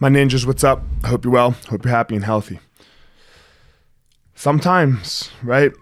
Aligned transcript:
My 0.00 0.08
ninjas, 0.08 0.46
what's 0.46 0.62
up? 0.62 0.84
I 1.02 1.08
Hope 1.08 1.24
you're 1.24 1.32
well. 1.32 1.56
Hope 1.68 1.84
you're 1.84 1.94
happy 1.94 2.14
and 2.14 2.24
healthy. 2.24 2.60
Sometimes, 4.36 5.30
right, 5.42 5.72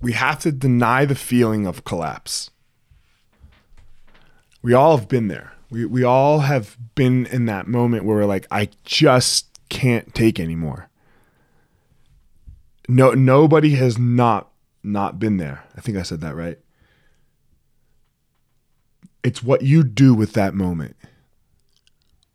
we 0.00 0.12
have 0.12 0.38
to 0.40 0.52
deny 0.52 1.04
the 1.04 1.16
feeling 1.16 1.66
of 1.66 1.84
collapse. 1.84 2.50
We 4.62 4.72
all 4.72 4.96
have 4.96 5.08
been 5.08 5.26
there. 5.26 5.52
We, 5.68 5.84
we 5.84 6.04
all 6.04 6.40
have 6.40 6.76
been 6.94 7.26
in 7.26 7.46
that 7.46 7.66
moment 7.66 8.04
where 8.04 8.18
we're 8.18 8.24
like, 8.24 8.46
I 8.52 8.68
just 8.84 9.58
can't 9.68 10.14
take 10.14 10.38
anymore. 10.38 10.88
No, 12.88 13.12
nobody 13.12 13.70
has 13.74 13.98
not 13.98 14.50
not 14.84 15.18
been 15.18 15.38
there. 15.38 15.64
I 15.76 15.80
think 15.80 15.96
I 15.96 16.02
said 16.02 16.20
that 16.20 16.36
right. 16.36 16.58
It's 19.24 19.42
what 19.42 19.62
you 19.62 19.82
do 19.82 20.14
with 20.14 20.34
that 20.34 20.54
moment. 20.54 20.94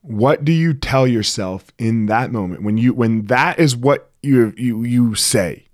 What 0.10 0.44
do 0.44 0.52
you 0.52 0.74
tell 0.74 1.08
yourself 1.08 1.68
in 1.78 2.08
that 2.08 2.32
moment 2.32 2.64
when 2.64 2.78
you 2.78 2.96
when 2.96 3.28
that 3.28 3.60
is 3.60 3.76
what 3.76 4.10
you 4.24 4.56
you 4.58 4.82
you 4.84 5.14
say? 5.14 5.68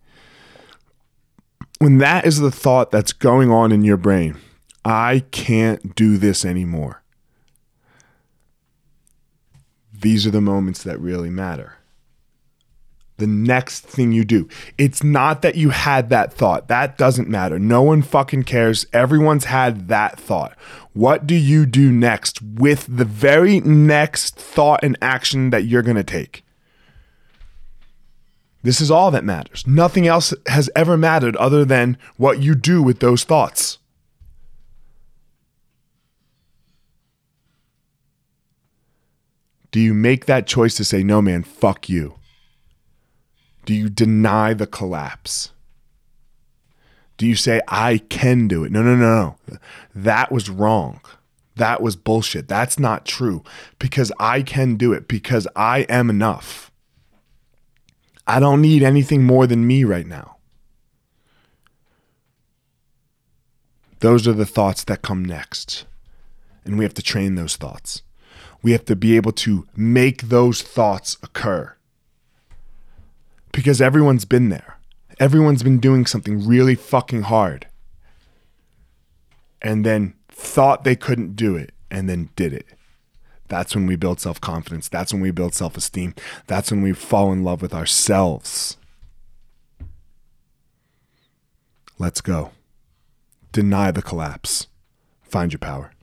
When 1.79 1.99
that 1.99 2.25
is 2.25 2.39
the 2.39 2.51
thought 2.51 2.91
that's 2.91 3.13
going 3.13 3.49
on 3.49 3.71
in 3.71 3.85
your 3.85 3.95
brain, 3.95 4.35
I 4.83 5.23
can't 5.31 5.95
do 5.95 6.17
this 6.17 6.43
anymore. 6.43 7.01
These 9.93 10.27
are 10.27 10.31
the 10.31 10.41
moments 10.41 10.83
that 10.83 10.99
really 10.99 11.29
matter 11.29 11.77
the 13.17 13.27
next 13.27 13.81
thing 13.85 14.11
you 14.11 14.25
do. 14.25 14.47
It's 14.77 15.03
not 15.03 15.41
that 15.41 15.55
you 15.55 15.69
had 15.69 16.09
that 16.09 16.33
thought. 16.33 16.67
That 16.67 16.97
doesn't 16.97 17.29
matter. 17.29 17.57
No 17.57 17.81
one 17.81 18.01
fucking 18.01 18.43
cares. 18.43 18.85
Everyone's 18.91 19.45
had 19.45 19.87
that 19.87 20.19
thought. 20.19 20.57
What 20.93 21.25
do 21.25 21.35
you 21.35 21.65
do 21.65 21.91
next 21.91 22.41
with 22.41 22.87
the 22.89 23.05
very 23.05 23.61
next 23.61 24.35
thought 24.35 24.83
and 24.83 24.97
action 25.01 25.49
that 25.49 25.65
you're 25.65 25.81
going 25.81 25.95
to 25.95 26.03
take? 26.03 26.43
This 28.63 28.81
is 28.81 28.89
all 28.89 29.11
that 29.11 29.23
matters. 29.23 29.65
Nothing 29.67 30.07
else 30.07 30.33
has 30.47 30.69
ever 30.75 30.97
mattered 30.97 31.35
other 31.35 31.63
than 31.63 31.97
what 32.17 32.41
you 32.41 32.55
do 32.55 32.81
with 32.81 32.99
those 32.99 33.23
thoughts. 33.23 33.77
Do 39.71 39.79
you 39.79 39.93
make 39.93 40.25
that 40.25 40.47
choice 40.47 40.75
to 40.75 40.85
say, 40.85 41.03
no, 41.03 41.21
man, 41.21 41.43
fuck 41.43 41.89
you? 41.89 42.15
Do 43.65 43.73
you 43.73 43.89
deny 43.89 44.53
the 44.53 44.67
collapse? 44.67 45.51
Do 47.17 47.25
you 47.25 47.35
say, 47.35 47.61
I 47.67 47.97
can 47.97 48.47
do 48.47 48.63
it? 48.63 48.71
No, 48.71 48.83
no, 48.83 48.95
no, 48.95 49.37
no. 49.49 49.57
That 49.93 50.31
was 50.31 50.49
wrong. 50.49 51.01
That 51.55 51.81
was 51.81 51.95
bullshit. 51.95 52.47
That's 52.47 52.77
not 52.77 53.05
true 53.05 53.43
because 53.79 54.11
I 54.19 54.41
can 54.41 54.75
do 54.75 54.93
it 54.93 55.07
because 55.07 55.47
I 55.55 55.79
am 55.81 56.09
enough. 56.09 56.71
I 58.27 58.39
don't 58.39 58.61
need 58.61 58.83
anything 58.83 59.23
more 59.23 59.47
than 59.47 59.65
me 59.65 59.83
right 59.83 60.05
now. 60.05 60.37
Those 63.99 64.27
are 64.27 64.33
the 64.33 64.45
thoughts 64.45 64.83
that 64.83 65.01
come 65.01 65.23
next. 65.23 65.85
And 66.65 66.77
we 66.77 66.83
have 66.83 66.93
to 66.95 67.01
train 67.01 67.35
those 67.35 67.55
thoughts. 67.55 68.01
We 68.61 68.73
have 68.73 68.85
to 68.85 68.95
be 68.95 69.15
able 69.15 69.31
to 69.33 69.65
make 69.75 70.23
those 70.23 70.61
thoughts 70.61 71.17
occur 71.23 71.74
because 73.65 73.81
everyone's 73.81 74.25
been 74.25 74.49
there. 74.49 74.77
Everyone's 75.19 75.63
been 75.63 75.79
doing 75.79 76.05
something 76.05 76.47
really 76.47 76.75
fucking 76.75 77.23
hard 77.23 77.65
and 79.59 79.83
then 79.83 80.13
thought 80.29 80.83
they 80.83 80.95
couldn't 80.95 81.35
do 81.35 81.55
it 81.55 81.73
and 81.89 82.07
then 82.07 82.29
did 82.35 82.53
it. 82.53 82.67
That's 83.47 83.73
when 83.73 83.87
we 83.87 83.95
build 83.95 84.19
self 84.19 84.39
confidence. 84.39 84.87
That's 84.87 85.11
when 85.11 85.19
we 85.23 85.31
build 85.31 85.55
self 85.55 85.75
esteem. 85.75 86.13
That's 86.45 86.69
when 86.69 86.83
we 86.83 86.93
fall 86.93 87.33
in 87.33 87.43
love 87.43 87.63
with 87.63 87.73
ourselves. 87.73 88.77
Let's 91.97 92.21
go. 92.21 92.51
Deny 93.51 93.89
the 93.89 94.03
collapse. 94.03 94.67
Find 95.23 95.51
your 95.51 95.59
power. 95.59 95.94